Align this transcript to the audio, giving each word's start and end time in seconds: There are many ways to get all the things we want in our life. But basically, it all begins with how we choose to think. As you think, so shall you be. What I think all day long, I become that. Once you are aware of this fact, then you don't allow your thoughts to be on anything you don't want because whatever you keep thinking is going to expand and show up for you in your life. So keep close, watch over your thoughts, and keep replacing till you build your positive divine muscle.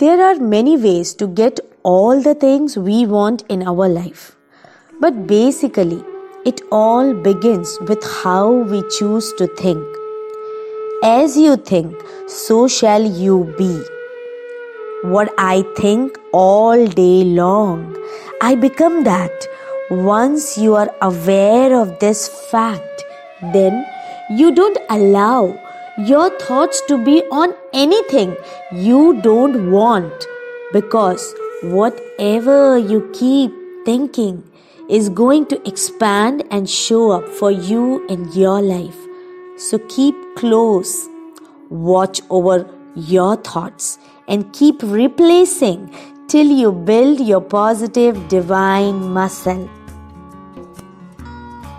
There 0.00 0.22
are 0.22 0.36
many 0.36 0.76
ways 0.76 1.12
to 1.14 1.26
get 1.26 1.58
all 1.82 2.20
the 2.22 2.32
things 2.32 2.76
we 2.78 3.04
want 3.04 3.42
in 3.48 3.64
our 3.66 3.88
life. 3.88 4.36
But 5.00 5.26
basically, 5.26 6.04
it 6.46 6.60
all 6.70 7.12
begins 7.14 7.76
with 7.88 8.04
how 8.22 8.48
we 8.48 8.84
choose 8.96 9.32
to 9.38 9.48
think. 9.56 9.82
As 11.02 11.36
you 11.36 11.56
think, 11.56 12.00
so 12.28 12.68
shall 12.68 13.02
you 13.02 13.52
be. 13.58 13.72
What 15.02 15.34
I 15.36 15.64
think 15.76 16.16
all 16.32 16.86
day 16.86 17.24
long, 17.24 17.96
I 18.40 18.54
become 18.54 19.02
that. 19.02 19.48
Once 19.90 20.56
you 20.56 20.76
are 20.76 20.94
aware 21.02 21.74
of 21.74 21.98
this 21.98 22.28
fact, 22.52 23.02
then 23.52 23.84
you 24.30 24.54
don't 24.54 24.78
allow 24.90 25.58
your 25.98 26.30
thoughts 26.38 26.80
to 26.86 26.96
be 27.04 27.22
on 27.32 27.52
anything 27.72 28.36
you 28.72 29.20
don't 29.20 29.70
want 29.72 30.26
because 30.72 31.34
whatever 31.62 32.78
you 32.78 33.10
keep 33.12 33.52
thinking 33.84 34.44
is 34.88 35.08
going 35.08 35.44
to 35.46 35.68
expand 35.68 36.44
and 36.52 36.70
show 36.70 37.10
up 37.10 37.28
for 37.28 37.50
you 37.50 38.06
in 38.06 38.30
your 38.32 38.62
life. 38.62 38.96
So 39.56 39.78
keep 39.88 40.14
close, 40.36 41.08
watch 41.68 42.20
over 42.30 42.70
your 42.94 43.34
thoughts, 43.34 43.98
and 44.28 44.52
keep 44.52 44.80
replacing 44.82 45.92
till 46.28 46.46
you 46.46 46.70
build 46.70 47.20
your 47.20 47.40
positive 47.40 48.28
divine 48.28 49.00
muscle. 49.12 49.68